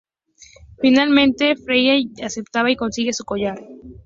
[0.81, 1.93] Finalmente, freya
[2.25, 3.59] acepta y consigue su collar.